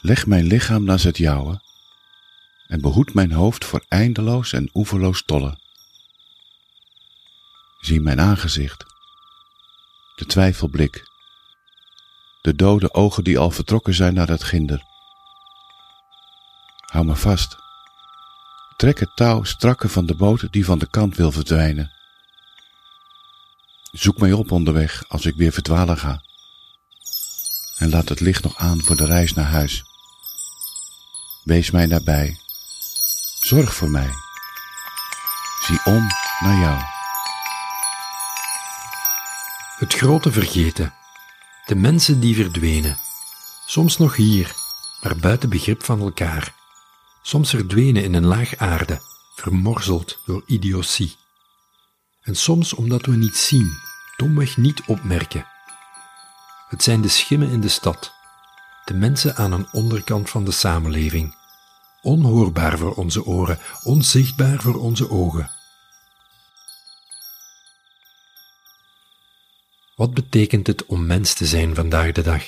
Leg 0.00 0.26
mijn 0.26 0.44
lichaam 0.44 0.84
naast 0.84 1.04
het 1.04 1.16
jouwe 1.16 1.60
en 2.66 2.80
behoed 2.80 3.14
mijn 3.14 3.32
hoofd 3.32 3.64
voor 3.64 3.84
eindeloos 3.88 4.52
en 4.52 4.70
oeverloos 4.74 5.22
tollen. 5.24 5.60
Zie 7.80 8.00
mijn 8.00 8.20
aangezicht, 8.20 8.84
de 10.16 10.26
twijfelblik, 10.26 11.10
de 12.42 12.54
dode 12.54 12.94
ogen 12.94 13.24
die 13.24 13.38
al 13.38 13.50
vertrokken 13.50 13.94
zijn 13.94 14.14
naar 14.14 14.28
het 14.28 14.42
ginder. 14.42 14.91
Hou 16.92 17.04
me 17.04 17.16
vast. 17.16 17.56
Trek 18.76 18.98
het 18.98 19.16
touw 19.16 19.44
strakker 19.44 19.88
van 19.88 20.06
de 20.06 20.14
boot 20.14 20.52
die 20.52 20.64
van 20.64 20.78
de 20.78 20.86
kant 20.90 21.16
wil 21.16 21.32
verdwijnen. 21.32 21.92
Zoek 23.92 24.18
mij 24.18 24.32
op 24.32 24.50
onderweg 24.50 25.04
als 25.08 25.26
ik 25.26 25.34
weer 25.34 25.52
verdwalen 25.52 25.98
ga. 25.98 26.22
En 27.78 27.90
laat 27.90 28.08
het 28.08 28.20
licht 28.20 28.42
nog 28.42 28.56
aan 28.56 28.82
voor 28.82 28.96
de 28.96 29.04
reis 29.04 29.32
naar 29.32 29.50
huis. 29.50 29.82
Wees 31.44 31.70
mij 31.70 31.86
nabij. 31.86 32.36
Zorg 33.40 33.74
voor 33.74 33.90
mij. 33.90 34.10
Zie 35.66 35.80
om 35.84 36.06
naar 36.40 36.58
jou. 36.58 36.80
Het 39.78 39.94
grote 39.94 40.32
vergeten. 40.32 40.94
De 41.66 41.74
mensen 41.74 42.20
die 42.20 42.34
verdwenen. 42.34 42.98
Soms 43.66 43.98
nog 43.98 44.16
hier, 44.16 44.54
maar 45.02 45.16
buiten 45.16 45.48
begrip 45.48 45.84
van 45.84 46.00
elkaar. 46.00 46.60
Soms 47.22 47.50
verdwenen 47.50 48.04
in 48.04 48.14
een 48.14 48.26
laag 48.26 48.56
aarde, 48.56 49.00
vermorzeld 49.34 50.18
door 50.26 50.42
idiotie. 50.46 51.16
En 52.22 52.36
soms 52.36 52.72
omdat 52.72 53.06
we 53.06 53.16
niet 53.16 53.36
zien, 53.36 53.78
domweg 54.16 54.56
niet 54.56 54.82
opmerken. 54.86 55.46
Het 56.68 56.82
zijn 56.82 57.00
de 57.00 57.08
schimmen 57.08 57.50
in 57.50 57.60
de 57.60 57.68
stad, 57.68 58.12
de 58.84 58.94
mensen 58.94 59.36
aan 59.36 59.52
een 59.52 59.72
onderkant 59.72 60.30
van 60.30 60.44
de 60.44 60.50
samenleving, 60.50 61.34
onhoorbaar 62.02 62.78
voor 62.78 62.94
onze 62.94 63.24
oren, 63.24 63.58
onzichtbaar 63.82 64.60
voor 64.60 64.74
onze 64.74 65.10
ogen. 65.10 65.50
Wat 69.96 70.14
betekent 70.14 70.66
het 70.66 70.86
om 70.86 71.06
mens 71.06 71.34
te 71.34 71.46
zijn 71.46 71.74
vandaag 71.74 72.12
de 72.12 72.22
dag? 72.22 72.44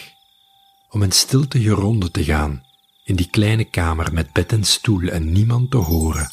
Om 0.91 1.03
in 1.03 1.13
stilte 1.13 1.61
geronde 1.61 2.11
te 2.11 2.25
gaan, 2.25 2.65
in 3.05 3.17
die 3.17 3.29
kleine 3.31 3.65
kamer 3.65 4.13
met 4.13 4.33
bed 4.33 4.53
en 4.53 4.65
stoel 4.65 5.09
en 5.09 5.33
niemand 5.33 5.71
te 5.71 5.77
horen. 5.77 6.31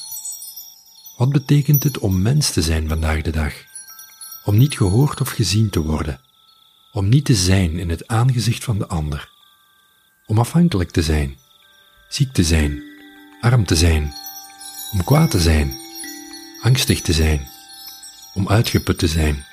Wat 1.17 1.29
betekent 1.29 1.84
het 1.84 1.97
om 1.99 2.21
mens 2.21 2.51
te 2.51 2.62
zijn 2.62 2.88
vandaag 2.88 3.21
de 3.21 3.31
dag? 3.31 3.53
Om 4.43 4.57
niet 4.57 4.77
gehoord 4.77 5.21
of 5.21 5.29
gezien 5.29 5.69
te 5.69 5.81
worden, 5.81 6.21
om 6.91 7.10
niet 7.10 7.25
te 7.25 7.36
zijn 7.36 7.79
in 7.79 7.89
het 7.89 8.07
aangezicht 8.07 8.63
van 8.63 8.77
de 8.77 8.88
ander, 8.88 9.29
om 10.25 10.39
afhankelijk 10.39 10.91
te 10.91 11.01
zijn, 11.01 11.38
ziek 12.10 12.34
te 12.34 12.43
zijn, 12.43 12.84
arm 13.41 13.65
te 13.65 13.75
zijn, 13.75 14.13
om 14.91 15.03
kwaad 15.03 15.31
te 15.31 15.39
zijn, 15.39 15.77
angstig 16.62 17.01
te 17.01 17.13
zijn, 17.13 17.47
om 18.34 18.47
uitgeput 18.47 18.97
te 18.97 19.07
zijn. 19.07 19.45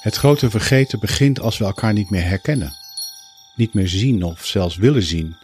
Het 0.00 0.16
grote 0.16 0.50
vergeten 0.50 1.00
begint 1.00 1.40
als 1.40 1.58
we 1.58 1.64
elkaar 1.64 1.92
niet 1.92 2.10
meer 2.10 2.24
herkennen, 2.24 2.72
niet 3.56 3.74
meer 3.74 3.88
zien 3.88 4.22
of 4.22 4.46
zelfs 4.46 4.76
willen 4.76 5.02
zien. 5.02 5.36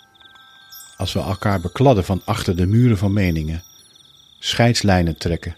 Als 0.96 1.12
we 1.12 1.20
elkaar 1.20 1.60
bekladden 1.60 2.04
van 2.04 2.22
achter 2.24 2.56
de 2.56 2.66
muren 2.66 2.98
van 2.98 3.12
meningen, 3.12 3.62
scheidslijnen 4.38 5.16
trekken, 5.16 5.56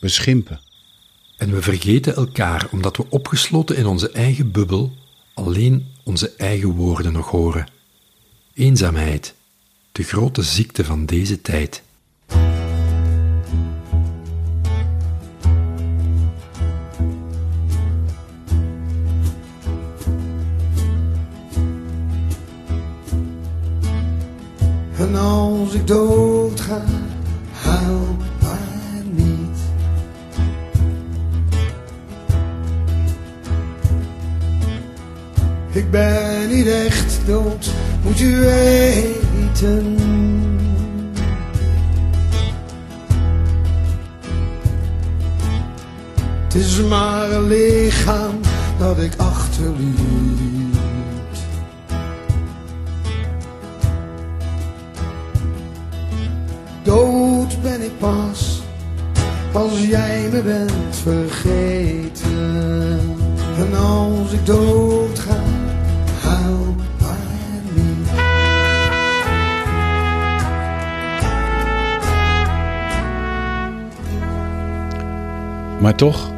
beschimpen. 0.00 0.60
En 1.36 1.50
we 1.50 1.62
vergeten 1.62 2.14
elkaar 2.14 2.68
omdat 2.70 2.96
we 2.96 3.04
opgesloten 3.08 3.76
in 3.76 3.86
onze 3.86 4.10
eigen 4.10 4.50
bubbel 4.50 4.92
alleen 5.34 5.86
onze 6.02 6.30
eigen 6.36 6.70
woorden 6.70 7.12
nog 7.12 7.30
horen. 7.30 7.66
Eenzaamheid, 8.54 9.34
de 9.92 10.02
grote 10.02 10.42
ziekte 10.42 10.84
van 10.84 11.06
deze 11.06 11.40
tijd. 11.40 11.82
Als 25.82 25.90
ik 25.90 25.96
doodga, 25.96 26.84
huil 27.52 28.16
maar 28.40 29.02
niet. 29.10 29.58
Ik 35.72 35.90
ben 35.90 36.48
niet 36.48 36.66
echt 36.66 37.20
dood, 37.26 37.70
moet 38.02 38.20
u 38.20 38.36
weten. 38.36 39.96
Het 46.44 46.54
is 46.54 46.82
maar 46.82 47.30
een 47.30 47.46
lichaam 47.46 48.40
dat 48.78 48.98
ik 48.98 49.12
achterliet. 49.16 50.61
Ben 57.60 57.82
ik 57.82 57.98
pas 57.98 58.62
als 59.52 59.86
jij 59.86 60.28
me 60.30 60.42
bent 60.42 60.96
vergeten. 60.96 62.30
En 63.56 63.74
als 63.74 64.32
ik 64.32 64.46
dood 64.46 65.18
ga, 65.18 65.42
huil 66.20 66.74
maar 67.00 67.18
niet. 67.74 68.10
Maar 75.80 75.96
toch, 75.96 76.30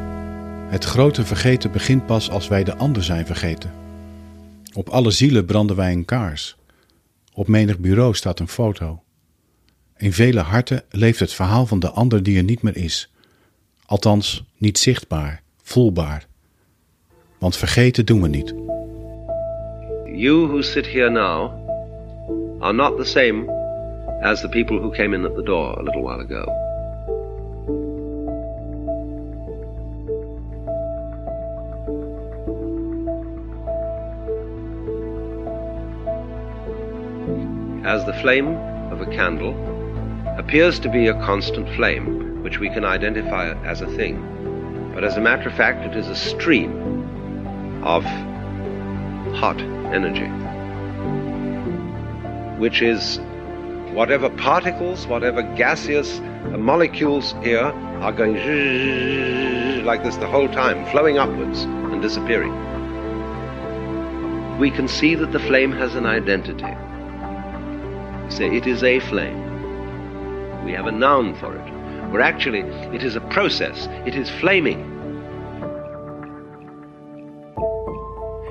het 0.68 0.84
grote 0.84 1.24
vergeten 1.24 1.72
begint 1.72 2.06
pas 2.06 2.30
als 2.30 2.48
wij 2.48 2.64
de 2.64 2.76
ander 2.76 3.04
zijn 3.04 3.26
vergeten. 3.26 3.72
Op 4.72 4.88
alle 4.88 5.10
zielen 5.10 5.44
branden 5.44 5.76
wij 5.76 5.92
een 5.92 6.04
kaars. 6.04 6.56
Op 7.32 7.48
menig 7.48 7.78
bureau 7.78 8.14
staat 8.14 8.40
een 8.40 8.48
foto. 8.48 9.02
In 10.04 10.12
vele 10.12 10.40
harten 10.40 10.82
leeft 10.90 11.20
het 11.20 11.32
verhaal 11.32 11.66
van 11.66 11.78
de 11.78 11.90
ander 11.90 12.22
die 12.22 12.36
er 12.36 12.42
niet 12.42 12.62
meer 12.62 12.76
is. 12.76 13.12
Althans, 13.86 14.44
niet 14.58 14.78
zichtbaar, 14.78 15.42
voelbaar. 15.62 16.26
Want 17.38 17.56
vergeten 17.56 18.06
doen 18.06 18.22
we 18.22 18.28
niet. 18.28 18.54
You 20.18 20.46
who 20.46 20.62
sit 20.62 20.86
here 20.86 21.10
now 21.10 21.50
are 22.62 22.72
not 22.72 22.96
the 22.96 23.04
same 23.04 23.50
as 24.20 24.40
the 24.40 24.48
people 24.48 24.78
who 24.78 24.90
came 24.90 25.16
in 25.16 25.24
at 25.24 25.34
the 25.34 25.42
door 25.42 25.78
a 25.78 25.82
little 25.82 26.02
while 26.02 26.20
ago. 26.20 26.44
As 37.82 38.04
the 38.04 38.14
flame 38.14 38.48
of 38.92 39.00
a 39.00 39.06
candle 39.06 39.73
appears 40.36 40.78
to 40.80 40.88
be 40.88 41.06
a 41.06 41.14
constant 41.24 41.68
flame, 41.76 42.42
which 42.42 42.58
we 42.58 42.68
can 42.68 42.84
identify 42.84 43.52
as 43.64 43.80
a 43.80 43.86
thing. 43.86 44.20
But 44.94 45.04
as 45.04 45.16
a 45.16 45.20
matter 45.20 45.48
of 45.48 45.54
fact, 45.54 45.84
it 45.84 45.96
is 45.96 46.08
a 46.08 46.16
stream 46.16 47.82
of 47.84 48.04
hot 49.34 49.60
energy, 49.92 50.28
which 52.60 52.82
is 52.82 53.20
whatever 53.92 54.28
particles, 54.30 55.06
whatever 55.06 55.42
gaseous 55.56 56.18
molecules 56.58 57.34
here 57.42 57.72
are 58.00 58.12
going 58.12 58.34
like 59.84 60.02
this 60.02 60.16
the 60.16 60.26
whole 60.26 60.48
time, 60.48 60.84
flowing 60.90 61.18
upwards 61.18 61.62
and 61.62 62.02
disappearing. 62.02 62.52
We 64.58 64.70
can 64.70 64.88
see 64.88 65.14
that 65.14 65.32
the 65.32 65.40
flame 65.40 65.72
has 65.72 65.94
an 65.94 66.06
identity. 66.06 66.74
Say 68.34 68.56
it 68.56 68.66
is 68.66 68.82
a 68.82 68.98
flame. 69.00 69.43
We 70.64 70.72
have 70.72 70.86
a 70.86 70.92
noun 70.92 71.34
for 71.34 71.54
it. 71.54 72.10
Where 72.10 72.22
actually 72.22 72.60
it 72.60 73.02
is 73.02 73.16
a 73.16 73.20
process, 73.20 73.86
it 74.06 74.14
is 74.14 74.30
flaming. 74.30 74.80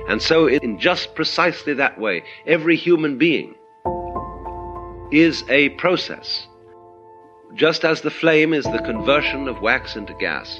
And 0.07 0.21
so, 0.21 0.47
in 0.47 0.77
just 0.79 1.15
precisely 1.15 1.73
that 1.73 1.99
way, 1.99 2.23
every 2.45 2.75
human 2.75 3.17
being 3.17 3.55
is 5.11 5.43
a 5.49 5.69
process. 5.69 6.47
Just 7.55 7.83
as 7.85 8.01
the 8.01 8.11
flame 8.11 8.53
is 8.53 8.65
the 8.65 8.83
conversion 8.85 9.47
of 9.47 9.61
wax 9.61 9.95
into 9.95 10.13
gas, 10.15 10.59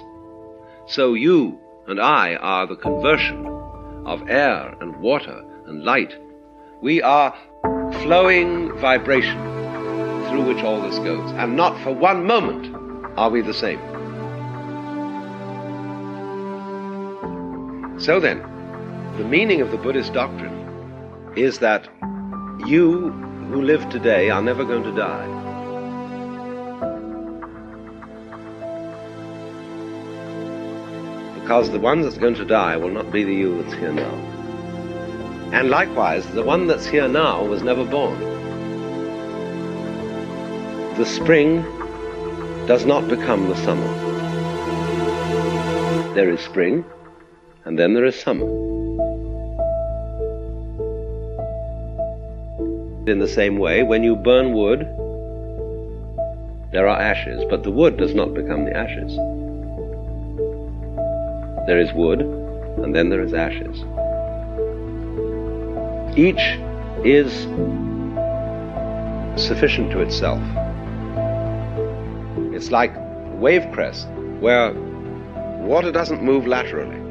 so 0.88 1.14
you 1.14 1.60
and 1.88 2.00
I 2.00 2.36
are 2.36 2.66
the 2.66 2.76
conversion 2.76 3.46
of 4.06 4.28
air 4.30 4.76
and 4.80 4.96
water 4.98 5.44
and 5.68 5.84
light. 5.84 6.18
We 6.82 7.02
are 7.02 7.36
flowing 8.02 8.72
vibration 8.80 9.53
through 10.34 10.52
which 10.52 10.64
all 10.64 10.82
this 10.82 10.98
goes, 10.98 11.32
and 11.34 11.56
not 11.56 11.80
for 11.84 11.92
one 11.92 12.26
moment 12.26 12.76
are 13.20 13.30
we 13.30 13.42
the 13.42 13.54
same. 13.54 13.80
So 18.00 18.20
then, 18.20 18.40
the 19.20 19.26
meaning 19.26 19.62
of 19.62 19.70
the 19.70 19.78
Buddhist 19.78 20.12
doctrine 20.12 21.32
is 21.36 21.60
that 21.60 21.88
you 22.66 23.12
who 23.52 23.62
live 23.62 23.88
today 23.90 24.32
are 24.32 24.42
never 24.42 24.66
going 24.66 24.82
to 24.82 24.96
die. 24.96 25.28
Because 31.40 31.70
the 31.70 31.80
one 31.80 32.02
that's 32.02 32.18
going 32.18 32.34
to 32.36 32.46
die 32.46 32.76
will 32.78 32.90
not 32.90 33.12
be 33.12 33.24
the 33.24 33.36
you 33.36 33.62
that's 33.62 33.76
here 33.76 33.94
now. 33.94 34.16
And 35.54 35.70
likewise, 35.70 36.26
the 36.32 36.42
one 36.42 36.66
that's 36.66 36.88
here 36.88 37.08
now 37.08 37.46
was 37.46 37.62
never 37.62 37.86
born. 37.86 38.43
The 40.98 41.06
spring 41.08 41.64
does 42.68 42.86
not 42.86 43.08
become 43.08 43.50
the 43.50 43.56
summer. 43.56 43.88
There 46.14 46.30
is 46.30 46.40
spring, 46.40 46.86
and 47.66 47.80
then 47.80 47.96
there 47.96 48.06
is 48.06 48.16
summer. 48.16 48.46
In 53.10 53.18
the 53.18 53.28
same 53.28 53.58
way, 53.58 53.82
when 53.82 54.04
you 54.04 54.16
burn 54.16 54.54
wood, 54.54 54.82
there 56.72 56.88
are 56.88 57.02
ashes, 57.02 57.44
but 57.50 57.64
the 57.64 57.72
wood 57.72 57.98
does 57.98 58.14
not 58.14 58.36
become 58.36 58.66
the 58.66 58.78
ashes. 58.78 59.16
There 61.66 61.80
is 61.80 61.92
wood, 61.94 62.22
and 62.22 62.94
then 62.96 63.10
there 63.10 63.24
is 63.24 63.34
ashes. 63.34 63.84
Each 66.16 66.60
is 67.04 67.48
sufficient 69.44 69.92
to 69.92 70.02
itself. 70.02 70.40
It's 72.64 72.72
like 72.72 72.94
wave 73.40 73.68
crest, 73.72 74.08
where 74.40 74.74
water 75.68 75.92
doesn't 75.92 76.22
move 76.22 76.48
laterally. 76.48 77.02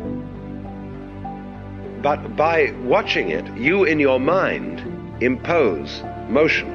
But 2.02 2.36
by 2.36 2.72
watching 2.86 3.30
it, 3.30 3.44
you 3.56 3.84
in 3.84 3.98
your 3.98 4.18
mind 4.18 4.80
impose 5.20 6.02
motion 6.30 6.68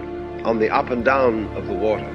on 0.44 0.60
the 0.60 0.70
up 0.70 0.92
and 0.92 1.04
down 1.04 1.48
of 1.56 1.66
the 1.66 1.74
water. 1.74 2.10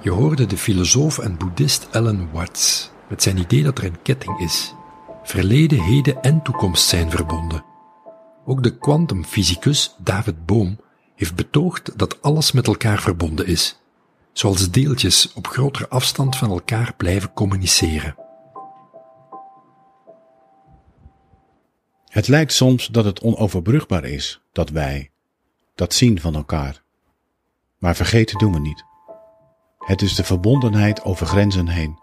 Je 0.00 0.10
hoorde 0.10 0.46
de 0.46 0.56
filosoof 0.56 1.18
en 1.18 1.36
boeddhist 1.36 1.88
Alan 1.92 2.28
Watts 2.32 2.90
met 3.08 3.22
zijn 3.22 3.38
idee 3.38 3.62
dat 3.62 3.78
er 3.78 3.84
een 3.84 4.02
ketting 4.02 4.40
is. 4.40 4.74
Verleden, 5.22 5.80
heden 5.80 6.22
en 6.22 6.42
toekomst 6.42 6.88
zijn 6.88 7.10
verbonden. 7.10 7.64
Ook 8.44 8.62
de 8.62 8.78
kwantumfysicus 8.78 9.96
David 9.98 10.46
Bohm 10.46 10.74
heeft 11.14 11.34
betoogd 11.34 11.98
dat 11.98 12.22
alles 12.22 12.52
met 12.52 12.66
elkaar 12.66 13.00
verbonden 13.00 13.46
is, 13.46 13.81
zoals 14.32 14.70
deeltjes 14.70 15.32
op 15.32 15.46
grotere 15.46 15.88
afstand 15.88 16.36
van 16.36 16.50
elkaar 16.50 16.94
blijven 16.96 17.32
communiceren. 17.32 18.16
Het 22.06 22.28
lijkt 22.28 22.52
soms 22.52 22.86
dat 22.86 23.04
het 23.04 23.20
onoverbrugbaar 23.20 24.04
is 24.04 24.40
dat 24.52 24.70
wij 24.70 25.10
dat 25.74 25.94
zien 25.94 26.20
van 26.20 26.34
elkaar. 26.34 26.82
Maar 27.78 27.96
vergeten 27.96 28.38
doen 28.38 28.52
we 28.52 28.60
niet. 28.60 28.84
Het 29.78 30.02
is 30.02 30.14
de 30.14 30.24
verbondenheid 30.24 31.04
over 31.04 31.26
grenzen 31.26 31.68
heen. 31.68 31.98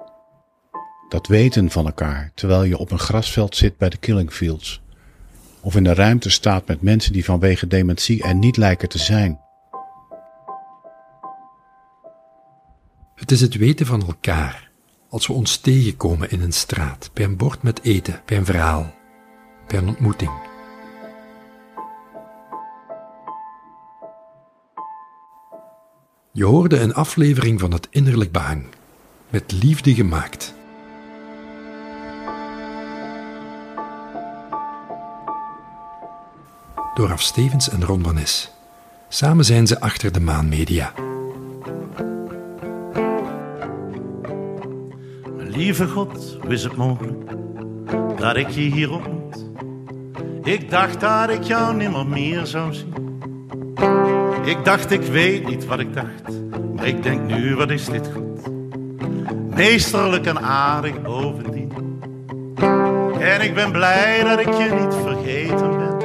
Dat 1.10 1.28
weten 1.28 1.70
van 1.70 1.86
elkaar 1.86 2.32
terwijl 2.36 2.64
je 2.64 2.78
op 2.78 2.92
een 2.92 3.00
grasveld 3.00 3.56
zit 3.56 3.78
bij 3.78 3.90
de 3.90 3.98
Killing 3.98 4.32
Fields. 4.32 4.82
Of 5.62 5.76
in 5.76 5.84
de 5.84 5.94
ruimte 5.94 6.30
staat 6.30 6.68
met 6.68 6.82
mensen 6.82 7.14
die 7.14 7.26
vanwege 7.26 7.68
dementie 7.68 8.24
er 8.24 8.36
niet 8.36 8.58
lijken 8.58 8.90
te 8.90 8.98
zijn. 8.98 9.40
Het 13.20 13.32
is 13.32 13.42
het 13.42 13.56
weten 13.56 13.86
van 13.86 14.02
elkaar 14.08 14.70
als 15.10 15.28
we 15.28 15.34
ons 15.34 15.58
tegenkomen 15.58 16.32
in 16.32 16.42
een 16.42 16.54
straat, 16.54 17.10
bij 17.14 17.26
een 17.26 17.38
bord 17.38 17.64
met 17.64 17.84
eten, 17.84 18.22
bij 18.26 18.38
een 18.38 18.46
verhaal, 18.46 18.94
bij 19.68 19.78
een 19.78 19.88
ontmoeting. 19.88 20.32
Je 26.32 26.46
hoorde 26.46 26.80
een 26.80 26.94
aflevering 26.94 27.60
van 27.60 27.72
het 27.72 27.88
Innerlijk 27.90 28.32
Behang, 28.32 28.64
met 29.30 29.52
liefde 29.52 29.94
gemaakt. 29.94 30.54
Door 36.94 37.12
Af 37.12 37.22
Stevens 37.22 37.70
en 37.70 37.86
Ron 37.86 38.04
van. 38.04 38.20
Samen 39.10 39.46
zijn 39.46 39.68
ze 39.68 39.80
achter 39.80 40.12
de 40.12 40.20
Maan 40.20 40.50
Media. 40.50 41.09
Lieve 45.60 45.88
God, 45.88 46.38
is 46.48 46.64
het 46.64 46.76
mogelijk 46.76 47.32
dat 48.18 48.36
ik 48.36 48.50
je 48.50 48.62
hier 48.62 48.92
ontmoet? 48.92 49.46
Ik 50.44 50.70
dacht 50.70 51.00
dat 51.00 51.30
ik 51.30 51.44
jou 51.44 51.76
nimmer 51.76 52.08
meer 52.08 52.46
zou 52.46 52.74
zien. 52.74 52.94
Ik 54.44 54.66
dacht, 54.66 54.92
ik 54.92 55.02
weet 55.02 55.48
niet 55.48 55.66
wat 55.66 55.80
ik 55.80 55.94
dacht, 55.94 56.42
maar 56.76 56.88
ik 56.88 57.04
denk 57.04 57.22
nu, 57.30 57.56
wat 57.56 57.70
is 57.70 57.86
dit 57.86 58.12
goed? 58.14 58.50
Meesterlijk 59.56 60.26
en 60.26 60.42
aardig 60.42 61.02
bovendien. 61.02 61.72
En 63.20 63.42
ik 63.42 63.54
ben 63.54 63.72
blij 63.72 64.24
dat 64.24 64.40
ik 64.40 64.54
je 64.54 64.70
niet 64.80 64.96
vergeten 65.04 65.78
ben. 65.78 65.98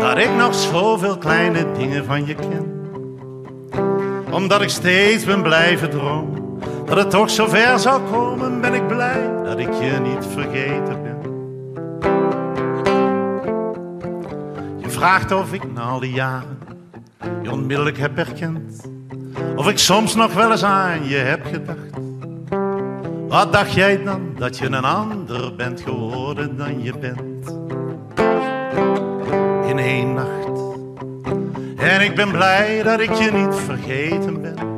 Dat 0.00 0.18
ik 0.18 0.30
nog 0.36 0.54
zoveel 0.54 1.18
kleine 1.18 1.72
dingen 1.78 2.04
van 2.04 2.26
je 2.26 2.34
ken. 2.34 2.72
Omdat 4.30 4.62
ik 4.62 4.68
steeds 4.68 5.24
ben 5.24 5.42
blijven 5.42 5.90
dromen 5.90 6.43
dat 6.84 6.96
het 6.96 7.10
toch 7.10 7.30
zover 7.30 7.78
zou 7.78 8.02
komen, 8.10 8.60
ben 8.60 8.74
ik 8.74 8.86
blij 8.86 9.30
dat 9.44 9.58
ik 9.58 9.72
je 9.72 9.98
niet 10.02 10.26
vergeten 10.26 11.02
ben. 11.02 11.18
Je 14.76 14.90
vraagt 14.90 15.32
of 15.32 15.52
ik 15.52 15.72
na 15.72 15.82
al 15.82 16.00
die 16.00 16.12
jaren 16.12 16.58
je 17.42 17.50
onmiddellijk 17.50 17.98
heb 17.98 18.16
herkend. 18.16 18.90
Of 19.56 19.68
ik 19.68 19.78
soms 19.78 20.14
nog 20.14 20.34
wel 20.34 20.50
eens 20.50 20.64
aan 20.64 21.08
je 21.08 21.16
heb 21.16 21.44
gedacht. 21.46 21.78
Wat 23.28 23.52
dacht 23.52 23.72
jij 23.72 24.02
dan 24.02 24.34
dat 24.38 24.58
je 24.58 24.66
een 24.66 24.84
ander 24.84 25.54
bent 25.54 25.80
geworden 25.80 26.56
dan 26.56 26.82
je 26.82 26.98
bent? 26.98 27.56
In 29.68 29.78
één 29.78 30.14
nacht. 30.14 30.62
En 31.76 32.00
ik 32.00 32.14
ben 32.14 32.30
blij 32.30 32.82
dat 32.82 33.00
ik 33.00 33.12
je 33.12 33.30
niet 33.32 33.54
vergeten 33.54 34.40
ben 34.40 34.73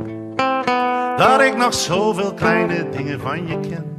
dat 1.16 1.40
ik 1.40 1.56
nog 1.56 1.74
zoveel 1.74 2.34
kleine 2.34 2.88
dingen 2.88 3.20
van 3.20 3.46
je 3.46 3.60
ken. 3.60 3.96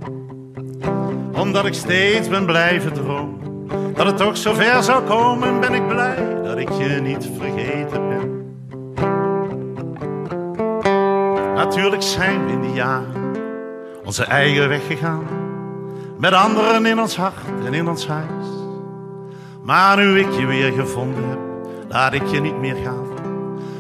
Omdat 1.34 1.66
ik 1.66 1.74
steeds 1.74 2.28
ben 2.30 2.46
blijven 2.46 2.94
dromen, 2.94 3.68
dat 3.94 4.06
het 4.06 4.18
toch 4.18 4.38
zover 4.38 4.84
zou 4.84 5.04
komen, 5.04 5.60
ben 5.60 5.74
ik 5.74 5.88
blij 5.88 6.42
dat 6.44 6.58
ik 6.58 6.70
je 6.72 7.00
niet 7.02 7.30
vergeten 7.38 8.08
ben. 8.08 8.36
Natuurlijk 11.56 12.02
zijn 12.02 12.46
we 12.46 12.52
in 12.52 12.62
die 12.62 12.74
jaren 12.74 13.36
onze 14.06 14.24
eigen 14.24 14.70
weg 14.70 14.88
gegaan, 14.88 15.24
met 16.20 16.34
anderen 16.34 16.86
in 16.86 17.00
ons 17.00 17.16
hart 17.18 17.46
en 17.66 17.74
in 17.74 17.88
ons 17.88 18.08
huis. 18.08 18.46
Maar 19.64 19.98
nu 19.98 20.20
ik 20.20 20.32
je 20.32 20.46
weer 20.46 20.72
gevonden 20.72 21.30
heb, 21.30 21.40
laat 21.90 22.14
ik 22.14 22.28
je 22.28 22.40
niet 22.40 22.60
meer 22.60 22.76
gaan. 22.76 23.06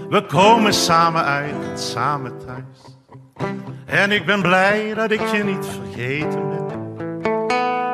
We 0.10 0.26
komen 0.26 0.74
samen 0.74 1.24
uit, 1.24 1.80
samen 1.80 2.38
thuis. 2.46 2.97
En 3.88 4.12
ik 4.12 4.26
ben 4.26 4.42
blij 4.42 4.94
dat 4.94 5.12
ik 5.12 5.28
je 5.28 5.44
niet 5.44 5.66
vergeten 5.66 6.50
ben. 6.50 6.66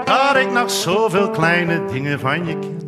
Dat 0.06 0.36
ik 0.36 0.52
nog 0.52 0.72
zoveel 0.72 1.30
kleine 1.30 1.86
dingen 1.86 2.20
van 2.20 2.46
je 2.46 2.60
ken. 2.60 2.82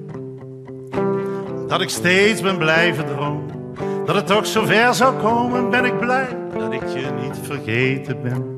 Dat 1.68 1.82
ik 1.82 1.90
steeds 1.90 2.42
ben 2.42 2.58
blijven 2.58 3.06
dromen. 3.06 3.74
Dat 4.06 4.16
het 4.16 4.28
toch 4.28 4.46
zover 4.46 4.94
zou 4.94 5.22
komen, 5.22 5.70
ben 5.70 5.86
ik 5.86 6.00
blij 6.00 6.38
dat 6.58 6.74
ik 6.74 6.88
je 6.88 7.12
niet 7.22 7.38
vergeten 7.44 8.22
ben. 8.22 8.55